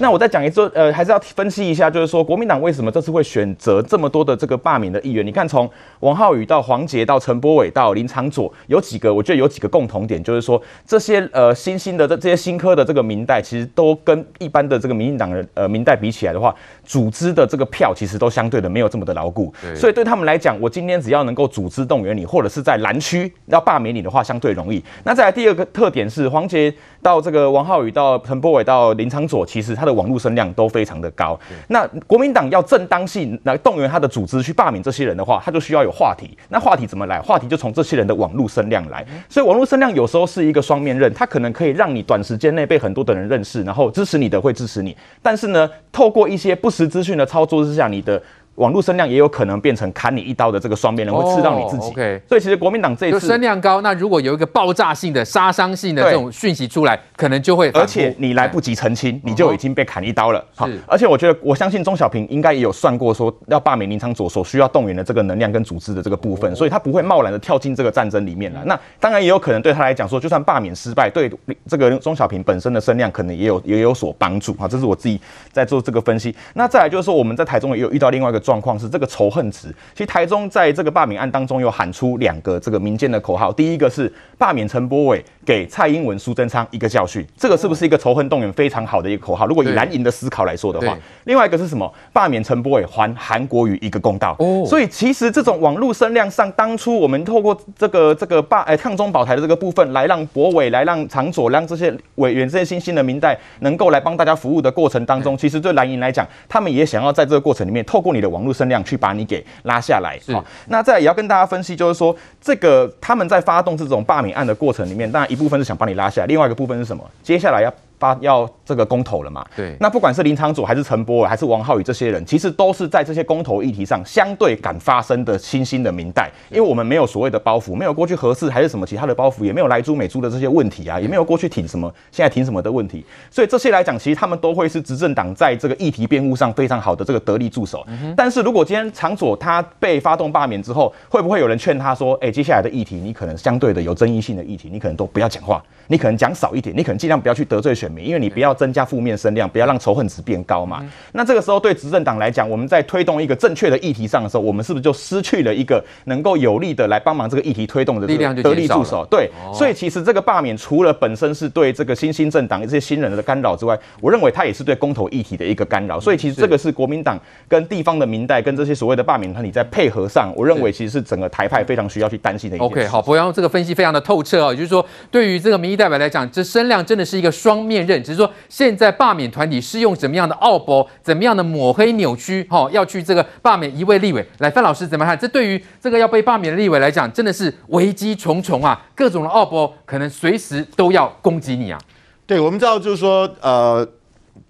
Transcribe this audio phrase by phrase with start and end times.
[0.00, 5.26] 那我再讲一次，呃，还是要分析一下，就是说国民党为什么这次会选择这么多的这个罢免的议员？
[5.26, 5.68] 你看，从
[6.00, 16.54] 王浩宇到黄杰到陈波伟到林昶佐，有几个，我觉得有几个共同点，就是说这些呃新兴的这这些新科的这个民代，其实都跟一般的这个民进党的呃民代比起来的话，
[16.84, 24.80] 组织的这个票其实都相对的没有这么的牢固，所以对他们来讲，我今天只要能够组织动员你，或者是在蓝区要罢免你的话，相对容易。
[25.02, 26.72] 那再来第二个特点是黄杰
[27.02, 31.38] 到这个王浩宇到陈波伟到林昶佐，其实他的网络声量都非常的高。
[31.68, 36.36] 那国民党要正当性来动员他的组织去罢免这些人的话，他就需要有话题。
[36.50, 37.18] 那话题怎么来？
[37.20, 39.04] 话题就从这些人的网络声量来。
[39.28, 44.94] 所以网络声量有时候是一个双面刃，它可能可以让你短时间内被很多的人认识，然后支持你的会支持你。
[45.22, 48.22] 但是呢，透过一些不实资讯的操作之下，你的。
[48.58, 51.92] 网络声量也有可能变成砍你一刀的这个双面人，会刺到你自己。
[52.28, 60.44] 所以其实国民党这一次声量高，那如果有一个爆炸性的、杀伤性的这种讯息出来，可能就会，而且你来不及澄清，你就已经被砍一刀了。
[60.54, 68.60] 好，而且我觉得，我相信钟小平应该也有算过，说要罢免林昌佐所需要动员的这个能量跟组织的这个部分，所以他不会贸然的跳进这个战争里面来。
[68.64, 71.30] 那当然也有可能对他来讲说，就算罢免失败，对
[71.68, 74.54] 这个钟小平本身的声量可能也有也有所帮助。
[74.58, 75.20] 好，这是我自己
[75.52, 76.34] 在做这个分析。
[76.54, 79.28] 那再来就是说，我们在台中也有遇到另外一个状况，是这个仇。
[79.28, 89.46] 恨值，其实台中在这个罢免案当中有喊出两个这个民间的口号，第一个是罢免陈柏伟，给蔡英文、苏贞昌一个教训，这个是不是一个仇恨动员非常好的一个口号？
[89.46, 91.92] 如果以蓝营的思考来说的话，另外一个是什么？
[92.10, 94.34] 罢免陈柏伟，还韩国瑜一个公道。
[94.38, 109.18] 哦，所以其实这种网络声量上，当初我们透过这个这个罢哎抗中保台的这个部分，来让柏伟，来让长佐，让这些委员、这些新兴的民代能够来帮大家服务的过程当中，其实对蓝营来讲，他们也想要在这个过程里面，透过你的网络声量去把。
[109.18, 117.02] 你给拉下来，好，那再也要跟大家分析，就是说这个他们在发动这种罢免案的过程里面，当然一部分是想把你拉下来，另外一个部分是什么？
[117.20, 117.74] 接下来要。
[117.98, 119.44] 发要这个公投了嘛？
[119.56, 137.86] 对，那不管是林昶佐还是陈柏惟还是王浩宇这些人，其实都是在这些公投议题上相对敢发声的新兴的明代，因为我们没有所谓的包袱，没有过去合适还是什么其他的包袱，也没有来猪美猪的这些问题啊，也没有过去挺什么现在挺什么的问题，所以这些来讲，其实他们都会是执政党在这个议题辩护上非常好的这个得力助手。
[138.16, 148.48] 但是如果今天昶佐他被发动罢免之后，会不会有人劝他说，哎，接下来的议题你可能相对的有争议性的议题，你可能都不要讲话，你可能讲少一点，你可能尽量不要去得罪选民，因为你不要。
[148.58, 150.84] 增加负面声量，不要让仇恨值变高嘛。
[151.12, 159.06] 那这个时候对执政党来讲，我们在推动一个正确的议题上的时候，我们是不是就失去了一个能够有力的来帮忙这个议题推动的力量，得力助手？
[159.08, 166.00] 对，所以其实这个罢免除了本身是对这个新兴政党这些新人的干扰之外，我认为它也是对公投议题的一个干扰。
[166.00, 167.16] 所以其实这个是国民党
[167.46, 172.68] 跟地方的民代跟这些所谓的罢免团体在配合上，我认为其实是整个台派非常需要去担心的一点。
[172.68, 178.30] OK，好，博洋这个分析非常的透彻哦，也就是说，对于这个民意代表来讲，这声量真的是一个双面刃，只是说。
[178.48, 184.26] 现在罢免团体是用怎么样的奥博，怎么样的抹黑扭曲，哈，要去这个罢免一位立委。
[184.38, 185.16] 来，范老师怎么看？
[185.18, 188.80] 这对于这个要被罢免的立委来讲，真的是危机重重啊！
[188.94, 191.78] 各种的奥博可能随时都要攻击你啊。
[192.26, 193.86] 对，我们知道，就是说，呃，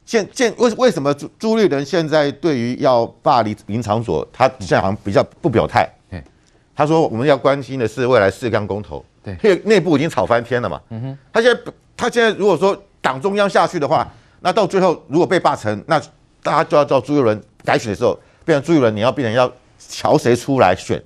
[0.07, 5.89] 现现为为什么朱朱立伦现在对于要罢林林场所，他现在好像比较不表态。
[6.11, 6.23] 嗯，
[6.75, 10.81] 他说我们要关心的是未来四纲公投，对，因为内部已经吵翻天了嘛。
[10.91, 11.61] 嗯哼，他现在
[11.97, 12.81] 他现在如果说。
[13.01, 14.07] 党中央下去的话，
[14.41, 16.01] 那到最后如果被罢成，那
[16.43, 21.03] 大家就要照朱一伦改选的时候，变成朱一伦，你要变成要瞧谁出来选，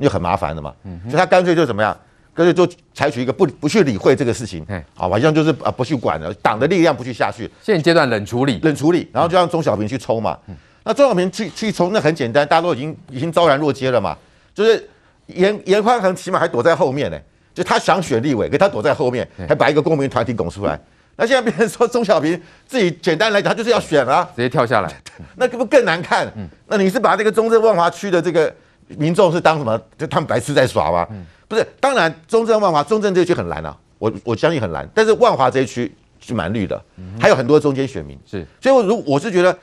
[0.00, 0.72] 就很麻烦了嘛。
[0.84, 1.96] 嗯，所以他干脆就怎么样，
[2.34, 4.64] 干脆就采取一个不不去理会这个事情，
[4.94, 10.38] 好，好像就是啊不去管了，党的力量不去下去，现阶段冷处理，冷处理，然后就让钟小平去抽嘛。
[10.46, 10.56] 嗯
[10.88, 14.16] 那钟小平去去抽，那很简单，大家都已经已经昭然若揭了嘛。
[14.54, 14.88] 就是
[15.26, 17.18] 严严宽恒起码还躲在后面呢，
[17.52, 20.80] 就他想选立委，可他躲在后面，还把一个公民团体拱出来。
[21.16, 25.02] 那现在变成说钟小平自己简单来讲，他就是要选啊，直接跳下来，
[25.36, 26.30] 那可不更难看？
[26.36, 28.54] 嗯，那你是把这个中正万华区的这个
[28.88, 29.80] 民众是当什么？
[29.96, 31.06] 就他们白痴在耍吗？
[31.10, 35.90] 嗯，不是，当然中正万华中正这一区很蓝啊，我我相信很蓝，但是万华这一区
[36.20, 36.80] 是蛮绿的，
[37.20, 39.56] 还有很多中间选民是，所以我如我是觉得。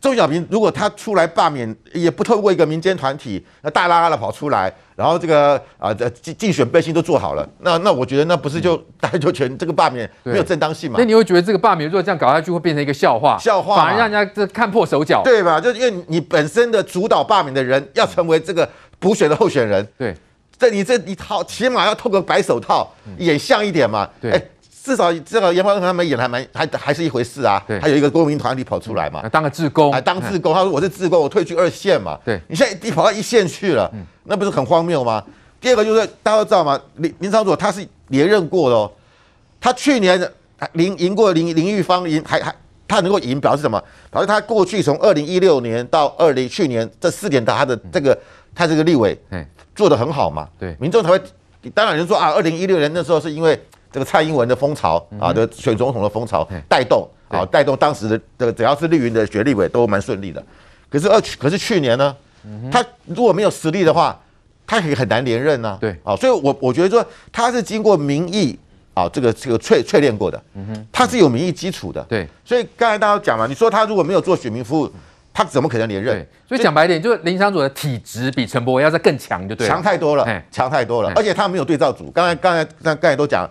[0.00, 10.96] 钟小平如果他出来罢免，也不透过一个民间团体，那大拉拉的跑出来，然后这个啊，这竞竞选背心都做好了，那那我觉得那不是就 大家就全这个罢免没有正当性嘛？
[10.98, 13.38] 那你会觉得这个罢免如果这样搞下去，会变成一个笑话？
[13.38, 15.58] 笑话，反而让人家这看破手脚，对吧？
[15.60, 20.14] 就因为你本身的主导罢免的人要成为这个补选的候选人，对，
[20.58, 24.08] 这你这一套起码要透个白手套演像一点嘛？
[24.20, 24.30] 对。
[24.32, 24.50] 欸
[24.84, 33.90] 至少这个颜宽恒他们演还蛮还还是一回事啊，对，还有一个公民团体跑出来嘛，当个志工，当志工，他说我是志工，我退居二线嘛，对，你现在你跑到一线去了，
[34.24, 35.24] 那不是很荒谬吗？
[35.58, 36.78] 第二个就是大家都知道吗？
[36.96, 38.92] 林林昶佐他是连任过的哦，
[39.58, 40.20] 他去年
[40.74, 42.54] 赢赢过林林玉芳赢还还
[42.86, 43.82] 他能够赢，表示什么？
[44.10, 48.18] 表示他过去从二零一六年到二零去年这四年，他的这个
[48.54, 49.18] 他这个立委
[49.74, 50.46] 做得很好嘛？
[50.58, 51.18] 对，民众才会。
[51.74, 53.58] 当然，人说啊，二零一六年那时候是因为
[53.94, 60.44] 这个蔡英文的风潮啊的选总统的风潮带动啊，带动当时的这个只要是绿营的选立委都蛮顺利的。
[60.90, 62.16] 可是二可是去年呢，
[62.72, 64.20] 他如果没有实力的话，
[64.66, 65.78] 他也很难连任呢。
[65.80, 68.58] 对啊，所以我我觉得说他是经过民意
[68.94, 70.42] 啊这个这个淬淬炼过的，
[70.90, 72.04] 他是有民意基础的。
[72.08, 74.90] 对，所以刚才大家讲嘛，你说他如果没有做选民服务。
[75.36, 76.24] 他怎么可能连任？
[76.48, 81.12] 所以讲白一点，就是林昶佐的体质比陈柏惟要再更强，就对，强太多了，强太多了。
[81.16, 82.08] 而且他没有对照组。
[82.12, 82.64] 刚才刚才
[82.94, 83.44] 刚才都讲，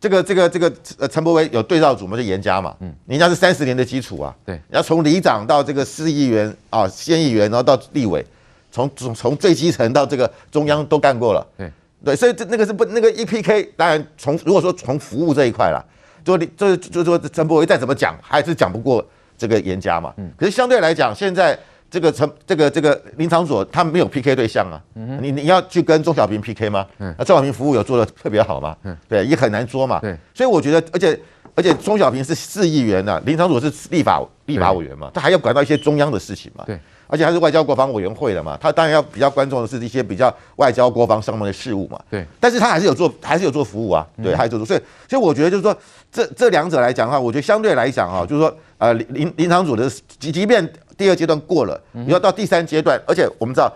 [0.00, 8.24] 这个这个这个呃陈柏惟有对照组嘛，就严家嘛，嗯，人家是三十年的基础啊，对，然后从里长到这个市议员啊，县议员，然后到立委，
[8.70, 11.70] 从从从最基层到这个中央都干过了，对。
[12.04, 15.84] 对，所以这那个是不那个一 PK，当然从如果说从服务这一块啦，
[16.24, 19.04] 就就就说陈柏惟再怎么讲，还是讲不过。
[19.36, 20.28] 这个严家嘛，嗯。
[20.36, 21.56] 可是相对来讲，现在
[21.90, 24.80] 这个陈这个这个林场所他没有 PK 对象啊，
[25.20, 26.86] 你你要去跟钟小平 PK 吗？
[26.98, 28.76] 那钟小平服务有做的特别好吗？
[29.08, 29.98] 对，也很难说嘛。
[30.34, 31.18] 所以我觉得，而且
[31.54, 36.64] 而且钟小平是市议员呐，林场所是立法立法委员嘛，他还要管到一些中央的事情嘛。
[36.66, 41.98] 对，而且他是外交国防委员会的嘛，他当然要比较关注的是一些比较外交国防上面的事务嘛。
[42.08, 44.06] 对，但是他还是有做，还是有做服务啊。
[44.22, 45.76] 对，还是有做，所以所以我觉得就是说，
[46.12, 48.56] 这这两者来讲的话，我觉得相对来讲哈，就是说。
[48.78, 49.90] 呃，林林场组的
[50.20, 50.64] 即即便
[50.96, 53.68] 第二阶段过了，你要到第三阶段，而且我们知道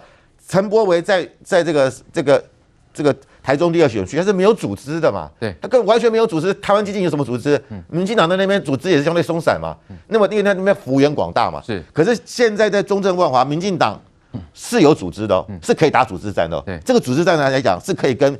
[0.46, 2.44] 陈柏维在在这个这个
[2.94, 3.12] 这个
[3.42, 6.54] 台中第二选区，它是没有组织的嘛，对，他更完全没有组织。
[6.54, 7.60] 台湾基金有什么组织？
[7.88, 9.76] 民进党在那边组织也是相对松散嘛。
[10.08, 11.82] 那么因为他那边幅员广大嘛，是。
[11.92, 14.00] 可是现在在中正万华，民进党
[14.54, 18.38] 是有组织的哦，是可以打组织战的这个组织战来讲是可以跟。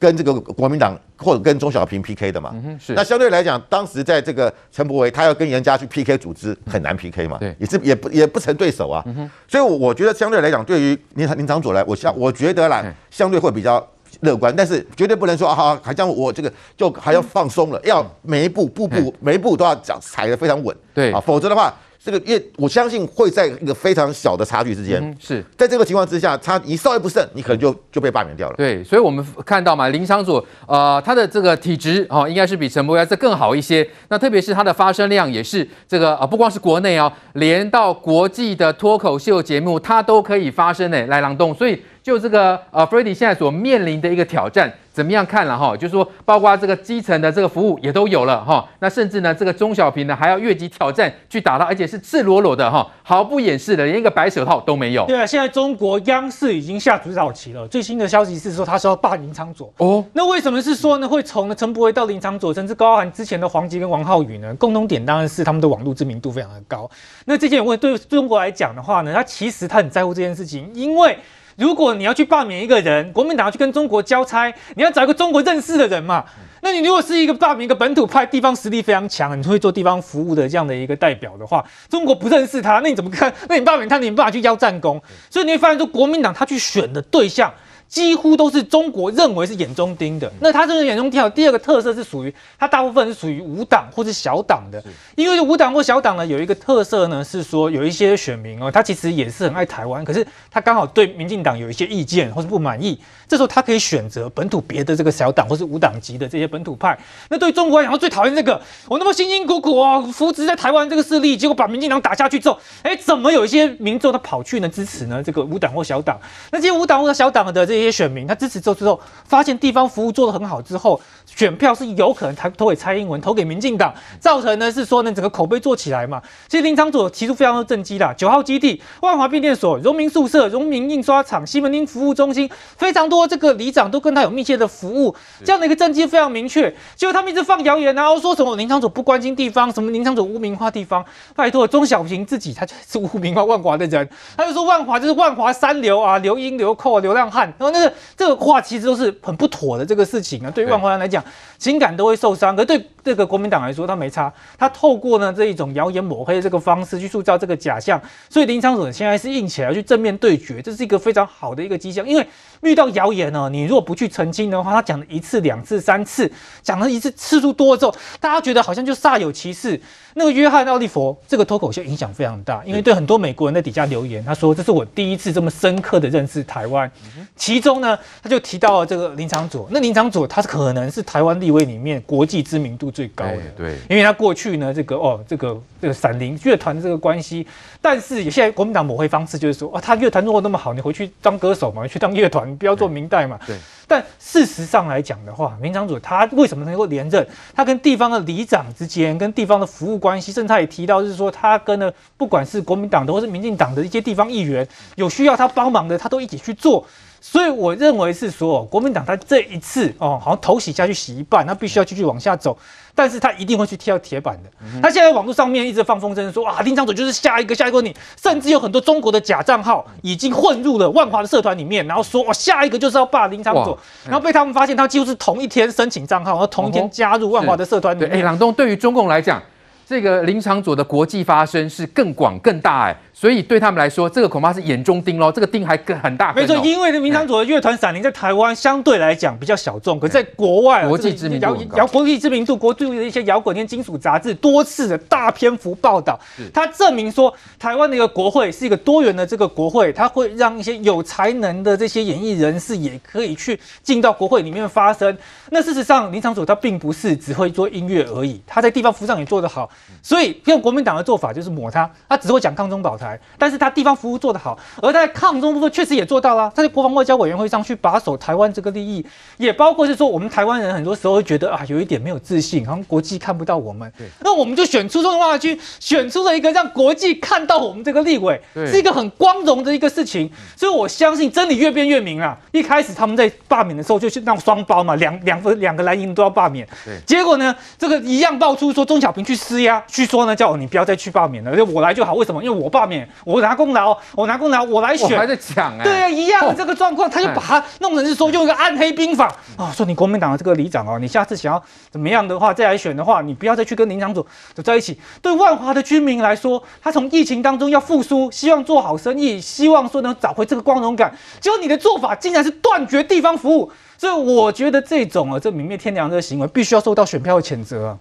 [0.00, 2.94] 跟这个国民党或者跟钟小平 PK 的嘛，是。
[2.94, 9.04] 那相对来讲，当时在这个陈柏惟他要跟严家去 PK 组织，很难 PK 嘛，对，也是也不也不成对手啊。
[9.46, 13.86] 所以我觉得相对来讲，对于林林长佐来，我相我觉得啦，相对会比较
[14.20, 21.74] 乐观，但是绝对不能说啊，好像我这个就还要放松了，要每一步步步每一步都要讲踩得非常稳，对啊，否则的话。
[22.02, 28.54] 这个，越我相信会在一个非常小的差距之间，是在这个情况之下，他一稍微不慎，你可能就就被罢免掉了。
[28.56, 33.86] 对，所以我们看到嘛，林昶佐呃，他的这个体质哦，应该是比陈柏惟再更好一些。
[34.08, 41.54] 那特别是他的发声量也是这个啊，不光是国内哦，连到国际的脱口秀节目，他都可以发声呢，来朗动。
[41.54, 41.78] 所以
[42.10, 44.72] 就这个呃，Freddy 现在所面临的一个挑战。
[44.92, 45.74] 怎么样看了哈？
[45.76, 48.68] 就是说，包括这个基层的这个服务也都有了哈。
[48.80, 55.06] 那甚至呢，这个中小平呢还要越级挑战去打他，而且是赤裸裸的哈，毫不掩饰的，连一个白手套都没有。
[55.06, 57.66] 对啊，现在中国央视已经下主导棋了。
[57.68, 60.04] 最新的消息是说，他说要罢林昶佐哦。
[60.12, 61.08] 那为什么是说呢？
[61.08, 64.52] 会从呢陈柏惟到林昌佐，甚至高含之前的黄吉跟王浩宇呢？
[64.56, 66.90] 共同点当然是他们的网络知名度非常的高。
[67.26, 71.16] 那这件问对中国来讲的话呢，他其实他很在乎这件事情，因为。
[71.60, 76.24] 如果你要去罢免一个人，国民党要去跟中国交差，你要找一个中国认识的人嘛？
[76.62, 83.30] 那你如果是一个罢免一个本土派、地方实力非常强，你会做地方服务的这样的一个代表的话，中国不认识他，那你怎么看？
[83.46, 84.98] 那你罢免他，你没办法去邀战功。
[85.28, 87.52] 所以你会发现说，国民党他去选的对象。
[87.90, 90.32] 几乎都是中国认为是眼中钉的。
[90.40, 94.82] 那他这个眼中钉，第二个特色是属于他大部分是属于无党或是小党的。
[95.16, 102.96] 因为无党或小党呢，有一个特色呢，是说有一些选民哦，他其实也是很爱台湾，可是他刚好对民进党有一些意见或是不满意。
[103.26, 106.98] 这时候他可以选择本土别的这个小党或是无党籍的这些本土派。
[107.28, 116.20] 那对中国来讲，最讨厌这个，我那么辛辛苦苦哦扶植在台湾这个势力，结果把民进党打下去之后，哎，怎么有一些民众他跑去呢支持呢这个无党或小党？
[116.52, 126.20] 那这些无党或小党的这些选民，他支持之后之后，发现地方服务做得很好之后，选票是有可能投投给蔡英文，投给民进党，造成呢是说呢整个口碑做起来嘛。
[126.48, 133.20] 其实林昶佐提出非常多政绩啦，九号基地、万华变电所、荣民宿舍、荣民印刷厂、西门町服务中心，非常多。
[133.28, 136.68] 这个里长都跟他有密切的服务，这样的一个政绩非常明确。
[136.96, 141.04] 结果他们一直放谣言，然后说什么林昶佐不关心地方，什么林昶佐污名化地方。
[141.36, 147.46] 拜托，钟小平自己他就是污名化万华的人，他就说万华就是万华三流啊，流英、流寇、流浪汉。
[147.58, 151.24] 然后那个这个话其实都是很不妥的这个事情啊，对于万华人来讲，
[151.58, 152.54] 情感都会受伤。
[152.54, 158.00] 可对这个国民党来说，他没差，他透过呢这一种谣言抹黑的这个方式去塑造这个假象。
[158.28, 162.26] 所以林昌佐现在是硬起来去正面对决，这是一个非常好的一个迹象，因为
[162.62, 166.30] 遇到谣言呢，你如果不去澄清的话，他讲了一次、两次、三次，
[166.62, 169.80] 讲了一次次数多了之后，大家觉得好像就煞有其事。
[170.14, 176.90] 那个约翰奥利佛这个脱口秀影响非常大，因为对很多美国人在底下留言，他说这是我第一次这么深刻的认识台湾。
[177.36, 179.68] 其中呢，他就提到了这个林长佐。
[179.70, 187.46] 那林长佐他可能是台湾立委里面国际知名度最高的，对，因为他过去呢这个哦这个这个闪灵乐团的这个关系，
[187.80, 193.38] 但是现在国民党抹黑方式就是说啊，他乐团做的那么好，你回去当歌手嘛，去当乐团，不要做明代嘛。
[193.46, 193.56] 对。
[193.90, 197.26] 但事实上来讲的话，民长组他为什么能够连任？
[197.52, 206.86] 他跟地方的里长之间，跟地方的服务关系，甚至他也提到，就是说他跟呢，不管是国民党的或是民进党的一些地方议员，有需要他帮忙的，他都一起去做。
[207.20, 212.56] 所以我认为是说，国民党他这一次哦，好像头洗下去洗一半，那必须要继续往下走，
[212.94, 214.50] 但是他一定会去跳铁板的。
[214.82, 228.12] 他现在网络上面一直放风声说啊，林长佐就是下一个下一个你，甚至有很多中国的假账号已经混入了万华的社团里面，然后说哦，下一个就是要霸林长佐，然后被他们发现他几乎是同一天申请账号，然后同一天加入万华的社团里面。
[228.12, 229.42] 哎，朗东对于中共来讲，
[229.90, 232.96] 这个林场佐的国际发声是更广更大哎。
[233.12, 235.32] 所以对他们来说，这个恐怕是眼中钉喽。
[235.32, 236.32] 这个钉还更很大。
[236.32, 246.18] 没错，因为林场佐的乐团闪灵在台湾相对来讲比较小众，可是在国外，国际知名度摇国际知名度，国际的一些摇滚跟金属杂志多次的大篇幅报道，
[246.54, 255.14] 它证明说台湾的一个国会是一个多元的这个国会，它会让一些有才能的这些演艺人士也可以去进到国会里面发声。
[255.50, 259.68] 那事实上，林场佐他并不是只会做音乐而已，他在地方服务上也做得好。
[260.02, 263.18] 所以用国民党的做法就是抹他，他只会讲抗中保台。
[263.36, 266.50] 但是他地方服务做得好，而他在抗中部分确实也做到了。
[266.54, 269.04] 他在国防外交委员会上去把守台湾这个利益，
[269.36, 273.92] 也包括是说我们台湾人很多时候会觉得啊，有一点没有自信，好像国际看不到我们。
[274.20, 280.30] 那我们就选出中华区，选出了一个让国际看到我们这个立委，是一个很光荣的一个事情。
[280.56, 282.38] 所以我相信真理越辩越明啊。
[282.52, 286.66] 一开始他们在罢免的时候就是那种双包嘛，两两个两个蓝营都要罢免。
[287.04, 292.14] 结果呢，这个一样爆出说钟小平去施压，去说呢叫你不要再去罢免了，就我来就好。
[292.14, 292.42] 为什么？
[292.42, 293.06] 因为我罢免。
[293.24, 295.10] 我拿功劳，我拿功劳，我来选。
[295.12, 304.24] 我还在讲哎，对啊，一样的这个状况，他就把它弄成是说用一个暗黑兵法啊，说你国民党的这个里长哦，你下次想要怎么样的话再来选的话，你不要再去跟林长组
[304.54, 304.98] 走在一起。
[305.20, 311.12] 对万华的居民来说，他从疫情当中要复苏，希望做好生意，希望说能找回这个光荣感。
[311.40, 317.98] 结果你的做法竟然是断绝地方服务，所以我觉得这种啊，这泯灭天良的行为，必须要受到选票的谴责啊。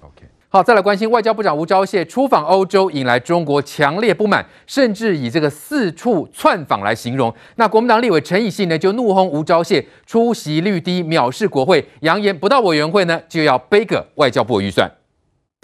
[0.52, 7.32] 好，再来关心外交部长吴钊燮出访欧洲，引来中国强烈不满，甚至以这个四处窜访来形容。
[7.58, 14.92] 那国民党立委陈以信呢，就怒轰吴钊燮出席率低，藐视国会，扬言不到委员会呢就要背个外交部预算。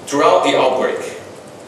[0.08, 1.01] Throughout the outbreak,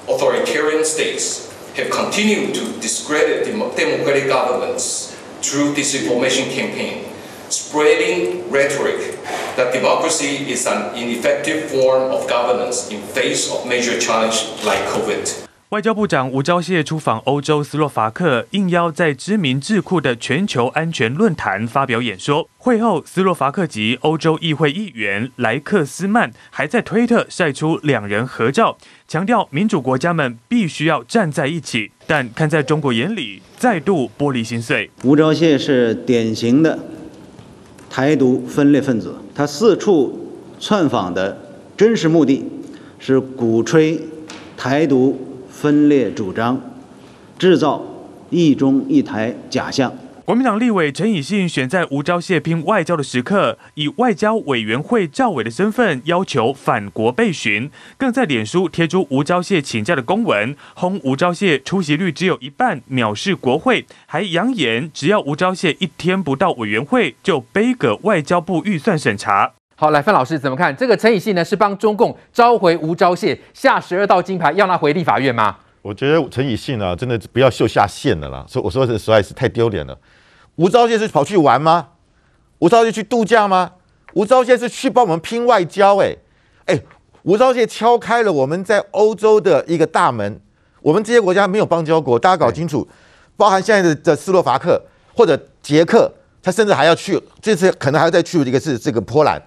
[0.06, 7.00] authoritarian states have continued to discredit democratic governments through disinformation campaign.
[7.50, 9.18] Spreading rhetoric
[9.56, 15.30] that democracy is an ineffective form of governance in face of major challenge like COVID.
[15.70, 22.50] 外交部长吴钊燮出访欧洲斯洛伐克，应邀在知名智库的全球安全论坛发表演说。
[22.58, 28.78] 会后，斯洛伐克籍欧洲议会议员莱克斯曼还在推特晒出两人合照，
[29.08, 31.92] 强调民主国家们必须要站在一起。
[32.06, 34.90] 但看在中国眼里，再度玻璃心碎。
[35.04, 36.78] 吴钊燮是典型的。
[37.98, 40.14] 台独分裂分子，他四处
[40.60, 41.36] 窜访的
[41.76, 42.46] 真实目的，
[43.00, 44.00] 是鼓吹
[44.56, 45.18] 台独
[45.50, 46.62] 分裂主张，
[47.40, 47.84] 制造
[48.30, 49.92] 一中一台假象。
[50.28, 69.54] 国民党立委陈以信选在吴钊燮拼外交的时刻，以外交委员会教委的身份要求返国被询，更在脸书贴出吴钊燮请假的公文，轰吴钊燮出席率只有一半，藐视国会，还扬言只要吴钊燮一天不到委员会，就背个外交部预算审查。
[69.78, 70.76] 好，来范老师怎么看？
[70.76, 75.56] 这个陈以信呢，是帮中共召回吴钊燮，下十二道金牌，要他回立法院吗？
[75.88, 78.46] 我觉得陈以信啊，真的不要秀下限了啦。
[78.46, 79.98] 所以我说的实在是太丢脸了。
[80.58, 81.88] 吴钊燮是跑去玩吗？
[82.60, 83.72] 吴钊燮去度假吗？
[84.14, 86.18] 吴钊燮是去帮我们拼外交、欸？
[86.66, 86.82] 哎哎，
[87.24, 90.42] 吴钊燮敲开了我们在欧洲的一个大门。
[90.82, 92.86] 我们这些国家没有邦交国，大家搞清楚，
[93.38, 94.82] 包含现在的的斯洛伐克
[95.16, 96.12] 或者捷克，
[96.44, 99.42] 他甚至还要去，这次可能还要再去一个是这个波兰，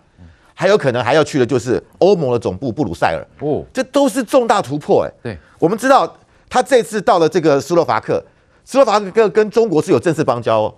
[0.54, 3.26] 还有可能还要去的就是欧盟的总部布鲁塞尔。
[3.40, 5.08] 哦，这都是重大突破、欸。
[5.08, 6.16] 哎，对，我们知道
[6.50, 8.22] 他这次到了这个斯洛伐克，
[8.64, 10.74] 斯洛伐克跟跟中国是有正式邦交哦。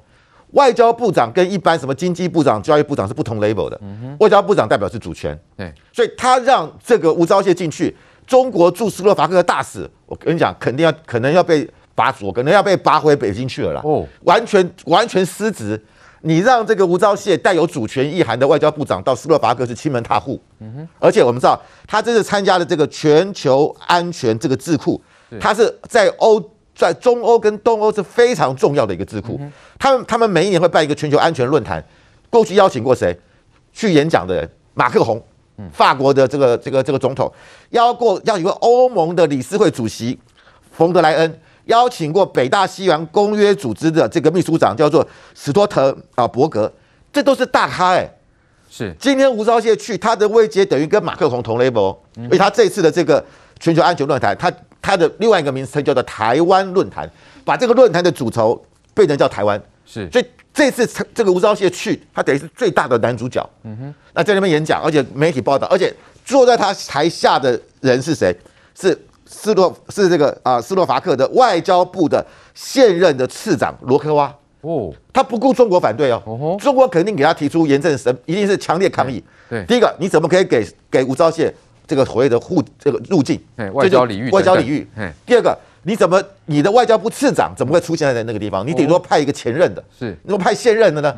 [0.52, 3.80] 外交部长跟一般什么经济部长、教育部长是不同 level 的。
[4.20, 13.80] 外交部长代表是主权，对，所以他让这个吴钊燮进去，中国驻斯洛伐克的大使，我跟你讲，肯定要可能要被拔锁，可能要被拔回北京去了啦。
[13.82, 15.82] 哦，完全完全失职，
[16.20, 25.00] 你让这个吴钊燮带有主权意涵的外交部长到斯洛伐克是亲门踏户，嗯哼，而且我们知道他这次参加了这个全球安全这个智库，
[25.40, 26.42] 他是在欧
[26.74, 29.40] 在中欧跟东欧是非常重要的一个智库，
[29.78, 31.84] 他们他们每一年会办一个全球安全论坛，
[32.30, 33.16] 过去邀请过谁？
[33.72, 34.50] 去演讲的人？
[34.74, 35.22] 马克宏，
[35.72, 37.32] 法国的这个这个这个总统，
[37.70, 40.18] 邀过邀请过欧盟的理事会主席
[40.70, 41.40] 冯德莱恩。
[41.66, 46.72] 邀请过北大西洋公约组织的这个秘书长叫做史托特啊伯格，
[47.12, 48.10] 这都是大咖哎、欸。
[48.68, 53.24] 是，今天吴钊燮去，他的位阶等于跟马克宏同 level，而且他这次的这个
[53.60, 57.08] 全球安全论坛，他他的另外一个名称叫做台湾论坛，
[57.44, 58.60] 把这个论坛的主轴
[58.92, 59.58] 变成叫台湾。
[59.86, 63.48] 是，所以这次这个吴钊燮去，他等于是最大的男主角。
[63.62, 68.36] 嗯哼，那在那边演讲，而且媒体报道，而且坐在他台下的人是谁？
[68.78, 68.98] 是。
[69.34, 72.22] 斯洛是这个啊，斯洛伐克的外交部的
[72.52, 79.24] 现任的次长罗科娃哦，他不顾中国反对哦，哦中国肯定给他提出严正审，一定是强烈抗议。
[79.48, 81.50] 对，第一个，你怎么可以给给吴钊燮
[81.92, 83.38] 这个所谓的户这个入境
[83.74, 84.30] 外交礼遇？
[84.30, 84.86] 外交礼遇。
[85.26, 88.66] 第二个，你怎么你的外交部次长怎么会出现在那个地方？
[88.66, 91.14] 你顶多派一个前任的，是，你怎么派现任的呢？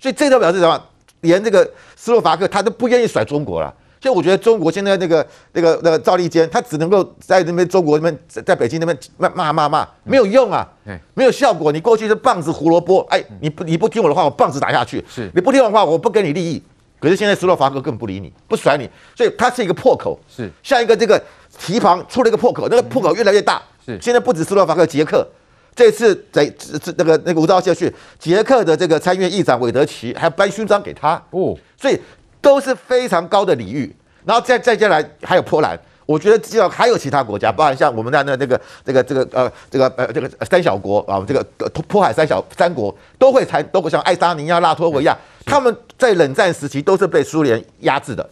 [0.00, 0.82] 所以这都表示什么？
[1.20, 1.64] 连这个
[1.94, 3.72] 斯洛伐克他都不愿意甩中国了。
[4.00, 10.68] 所以我觉得中国现在那个那个那个赵立坚，他只能够在那边中国那边，在北京那边骂骂骂骂，没有用啊，
[11.14, 11.70] 没有效果。
[11.70, 15.04] 你过去是棒子胡萝卜，哎，你不你不听我的话，我棒子打下去。
[15.08, 16.60] 是，你不听我的话，我不给你利益。
[17.00, 20.50] 可是现在斯洛伐克更不理你，不甩你，所以它是一个破口，是。
[20.62, 21.22] 像一个这个
[21.58, 23.62] 提防出了一个破口，那个破口越来越大。
[23.84, 25.26] 是，现在不止斯洛伐克，捷克。
[25.74, 31.22] 这次在这那个那个吴钊燮去，捷克的这个参议院议长韦德奇还颁勋章给他。
[31.30, 31.98] 哦，所以。
[32.38, 33.92] 都是非常高的礼遇，
[34.24, 41.44] 然后再再接下来还有波兰，我觉得至少还有其他国家，包含像我们的那那个这个这个呃这个呃这个三小国啊，这个
[41.88, 48.26] 波海三小三国都会参，都会像爱沙尼亚、拉脱维亚，他们在冷战时期都是被苏联压制的，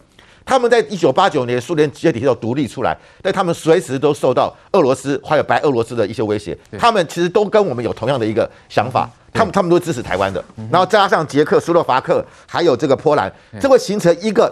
[0.45, 9.09] 他们在一九八九年苏联解体后独立出来，但他们随时都受到俄罗斯还有白俄罗斯的一些威胁，他们其实都跟我们有同样的一个想法。
[9.33, 10.41] 他们他们都支持台湾的，
[10.71, 13.29] 然后加上捷克、斯洛伐克，还有这个波兰，
[13.59, 14.49] 这会形成一个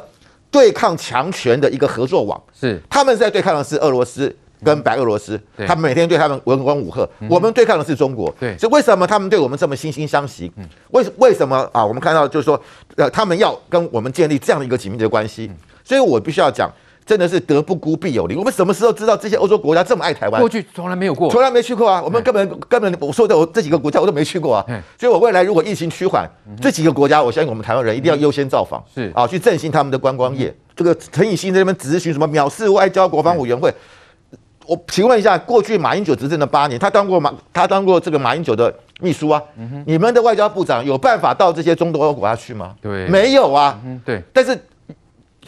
[0.53, 2.41] 对抗强权的一个合作网。
[2.53, 4.33] 是，他们在对抗的是俄罗斯
[4.63, 7.09] 跟白俄罗斯，他们每天对他们文攻武赫。
[7.29, 8.33] 我们对抗的是中国。
[8.39, 10.49] 对，所以为什么他们对我们这么惺惺相惜？
[10.91, 11.83] 为为什么啊？
[11.83, 12.61] 我们看到就是说，
[12.95, 15.51] 呃，他们要跟我们建立这样的一个紧密的关系。
[15.83, 16.71] 所以我必须要讲。
[17.05, 18.37] 真的是德不孤必有邻。
[18.37, 20.39] 我们什么时候知道这些欧洲国家这么爱台湾？
[20.39, 22.01] 过去从来没有过，从来没去过啊。
[22.03, 24.65] 我们根本根本我说的，我这几个国家我都没去过啊。
[24.99, 26.29] 所以，我未来如果疫情趋缓，
[26.61, 30.53] 这几个国家，我相信我们台湾人一定要优先造访，是啊，去振兴他们的观光业。
[30.75, 33.73] 这个陈以信在那边咨询什么藐视外交国防委员会？
[34.65, 39.41] 我请问一下，过去马英九执政的八年，他当过马，他当过这个马英九的秘书啊。
[39.85, 42.73] 你们的外交部长有办法到这些中东欧国家去吗？
[42.81, 43.79] 对，没有啊。
[44.05, 44.57] 对，但是。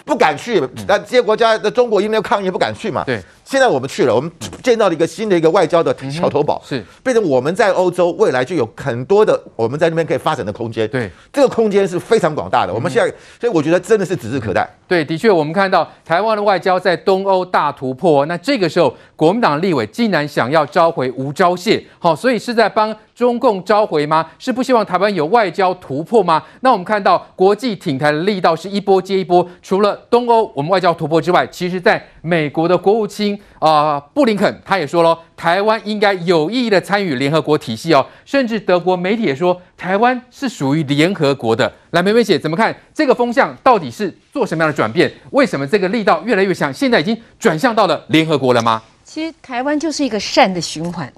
[0.05, 3.03] 不敢去，那这些国家的中国因为抗议不敢去嘛。
[3.03, 4.29] 对，现在我们去了，我们
[4.63, 10.87] 见到了一个新的一个外交的桥头堡，是变成我们在欧洲未来就有很多的我们在那边可以发展的空间。
[10.89, 12.73] 对，这个空间是非常广大的。
[12.73, 14.67] 我们现在，所以我觉得真的是指日可待。
[14.87, 18.25] 对，的确，我们看到台湾的外交在东欧大突破。
[18.25, 24.27] 那这个时候，国民党立委竟然想要召回吴钊燮，好，所以是在帮中共召回吗？
[24.39, 26.41] 是不希望台湾有外交突破吗？
[26.61, 29.47] 那我们看到国际挺台的力道是一波接一波。
[29.61, 38.05] 除了东欧我们外交突破之外，其实在美国的国务卿啊、布林肯他也说了，台湾应该有意义的参与联合国体系哦。
[38.25, 41.71] 甚至德国媒体也说，台湾是属于联合国的。
[41.91, 43.55] 来，梅梅姐怎么看这个风向？
[43.63, 45.11] 到底是做什么样的转变？
[45.31, 46.73] 为什么这个力道越来越强？
[46.73, 48.81] 现在已经转向到了联合国了吗？
[49.03, 51.11] 其实台湾就是一个善的循环。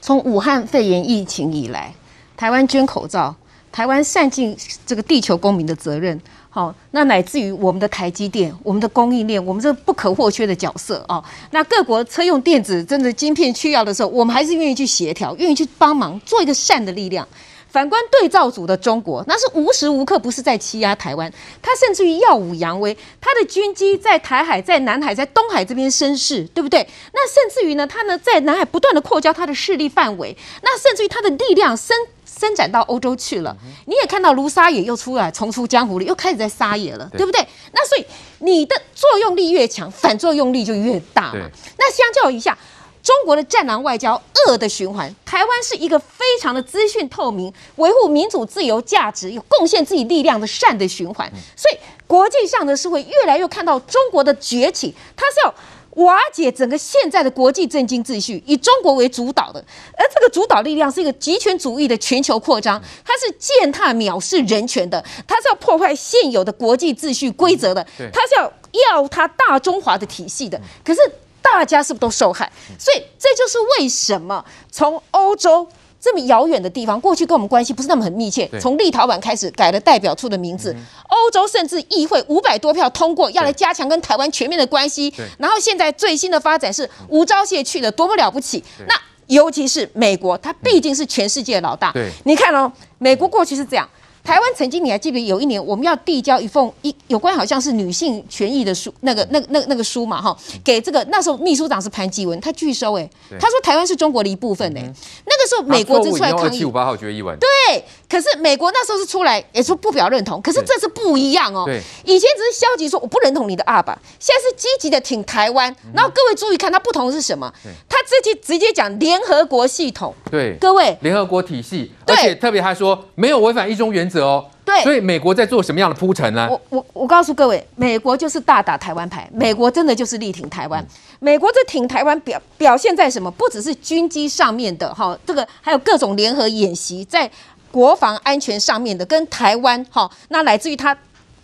[0.00, 1.92] 从武汉肺炎疫情以来，
[2.36, 3.34] 台湾捐口罩，
[3.72, 6.18] 台湾善尽这个地球公民的责任，
[6.58, 11.22] 好，那乃至于我们的台积电、我们的供应链，我们这不可或缺的角色啊。
[11.52, 17.24] 那各国车用电子真的晶片需要的时候，我们还是愿意去协调，愿意去帮忙，做一个善的力量。
[17.70, 26.84] 反观对照组的中国，那是无时无刻不是在欺压台湾，他甚至于耀武扬威，他的军机在台海、在南海、在东海这边生事，对不对？
[27.12, 31.96] 那甚至于呢，他呢在南海不断的扩交他的势力范围，那甚至于他的力量伸
[32.38, 33.56] 伸展到欧洲去了。
[33.86, 37.44] 你也看到卢沙野又出来重出江湖了，又开始在撒野了，对不对？
[37.72, 38.04] 那所以
[38.38, 41.48] 你的作用力越强，反作用力就越大嘛。
[41.78, 42.56] 那相较一下。
[43.00, 45.14] 中国的战狼外交，恶的循环。
[45.24, 51.30] 台湾是一个非常的资讯透明、维护民主自由价值、有贡献自己力量的善的循环。
[51.56, 55.54] 所以国际上的是会越来越看到中国的崛起，它是要
[55.98, 59.64] 瓦解整个现在的国际政经秩序，以中国为主导的，
[59.96, 68.52] 而这个主导力量是一个极权主义的全球扩张，它是践踏藐视人权的，它是要破坏现有的国际秩序规则的，它是要
[68.92, 70.60] 要它大中华的体系的。
[70.84, 71.00] 可是
[71.40, 72.50] 大家是不是都受害？
[72.78, 75.68] 所以这就是为什么从欧洲。
[76.00, 78.48] 这么遥远的地方，过去跟我们关系不是那么很密切。
[78.60, 80.74] 从立陶宛开始改了代表处的名字，
[81.08, 85.12] 欧洲甚至议会五百多票通过，要来加强跟台湾全面的关系。
[85.38, 88.62] 然后现在最新的发展是吴钊燮去了，多么了不起！
[88.86, 88.94] 那
[89.26, 91.92] 尤其是美国，它毕竟是全世界老大。
[92.24, 93.88] 你看哦，美国过去是这样。
[94.24, 103.08] 台湾曾经，你还记得有一年我们要递交一封一有关好像是女性权益的书，那个那那那个书嘛哈，给这个那时候秘书长是潘基文，他拒收哎，
[103.40, 104.82] 他说台湾是中国的一部分哎，
[105.26, 106.58] 那个时候美国就出来抗议。
[106.58, 107.38] 七五八号决议文。
[107.38, 111.64] 对，可是美国那时候是出来也说不表认同，可是这次不一样哦。
[112.04, 115.74] 以前只是消极说我不认同你的阿爸，现在是积极的挺台湾。
[115.94, 117.52] 然后各位注意看，他不同的是什么？
[117.88, 120.14] 他自己直接讲联合国系统。
[120.30, 124.24] 对，各位联合国体系，而且特别还说没有违反一中原则。
[124.24, 126.48] 哦，对，所以美国在做什么样的铺陈呢？
[126.50, 130.84] 我我我告诉各位，美国就是大打台湾牌，美国真的就是力挺台湾。
[131.20, 133.30] 美国这挺台湾表表现在什么？
[133.30, 137.30] 不只是军机上面的哈，这个还有各种联合演习，在
[137.70, 140.96] 国防安全上面的，跟台湾哈，那来自于他。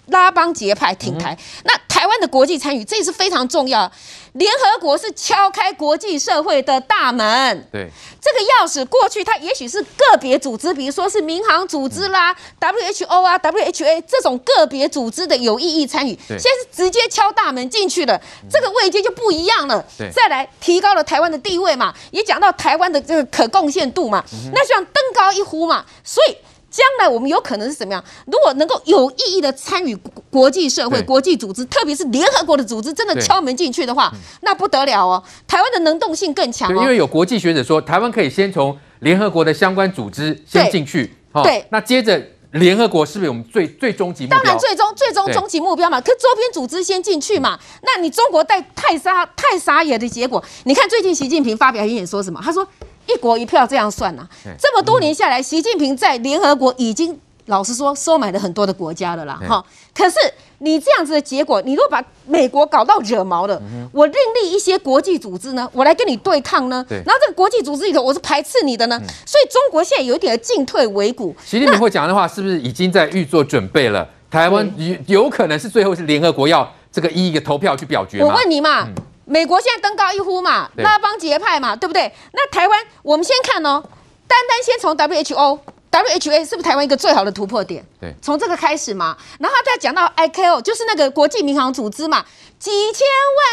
[0.08, 1.72] 拉帮结派挺台，那
[2.04, 3.90] 台湾的国际参与，这也是非常重要。
[4.32, 7.88] 联合国是敲开国际社会的大门，对，
[8.20, 19.82] 这个钥匙过去它也许是个别组织，比如说是民航组织啦、WHO 啊、WHA 这种个别组织的有意义参与，现在是直接敲大门进去了，这个位阶就不一样了。
[20.14, 26.36] 再来提高了台湾的地位嘛，也讲到台湾的这个可贡献度嘛，那像登高一呼嘛，所以。
[26.74, 28.02] 将来我们有可能是怎么样？
[28.26, 29.96] 如果能够有意义的参与
[30.28, 35.22] 国际社会、国际组织，特别是联合国的组织，真的敲门进去的话，那不得了哦！
[35.46, 36.82] 台湾的能动性更强哦。
[36.82, 44.38] 因为有国际学者说，台湾可以先从联合国的相关组织先进去，对，那接着联合国是不是我们最最终极目标？
[44.40, 46.00] 当然，最终最终终极目标嘛。
[46.00, 47.56] 可周边组织先进去嘛？
[47.82, 52.40] 那你中国带太傻太傻眼的结果，你看最近习近平发表演演说什么？
[52.42, 52.66] 他说。
[53.06, 59.64] 一国一票这样算呐、啊，这么多年下来，习近平在联合国已经老实说收买了很多的国家了啦，哈。
[59.94, 60.16] 可是
[60.58, 63.60] 你这样子的结果，你如果把美国搞到惹毛了，
[63.92, 71.36] 我另立一些国际组织呢，我来跟你对抗呢，然后这个国际组织里头我是排斥你的呢，所以中国现在有一点的进退维谷。
[71.44, 74.08] 习近平会讲的话，是不是已经在预做准备了？
[74.30, 78.20] 台湾有有可能是最后是联合国要这个一一个投票去表决？
[78.20, 78.88] 我问你嘛。
[79.24, 82.12] 美国现在登高一呼嘛，拉帮结派嘛，对不对？
[82.32, 83.82] 那台湾，我们先看哦，
[84.26, 85.58] 单单先从 WHO、
[85.90, 87.84] WHA 是不是台湾一个最好的突破点？
[88.00, 92.24] 对，从这个开始嘛，然后再讲到 ICAO，就是那个国际民航组织嘛，
[92.58, 93.06] 几千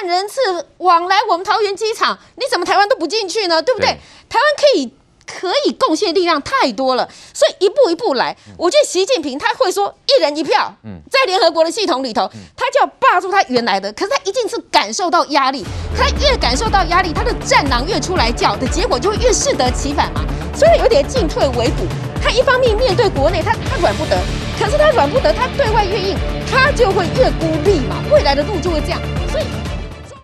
[0.04, 3.62] 万人次往来我们桃园机场，你怎么台湾都不进去呢？
[3.62, 3.88] 对不对？
[3.90, 3.98] 对
[4.30, 4.94] 台湾可以。
[5.40, 8.36] 可以贡献力量太多了，所以一步一步来。
[8.58, 10.74] 我觉得习近平他会说一人一票，
[11.10, 13.92] 在联合国的系统里头，他就要霸住他原来的。
[13.94, 15.66] 可是他一定是感受到压力，
[15.98, 20.22] 他越感受到压力，他的战狼越出来叫的结果就会越适得其反嘛。
[20.54, 21.88] 所以有点进退维谷。
[22.22, 24.18] 他一方面面对国内，他他软不得；
[24.60, 26.18] 可是他软不得，他对外越硬，
[26.52, 27.96] 他就会越孤立嘛。
[28.12, 29.46] 未来的路就会这样，所以。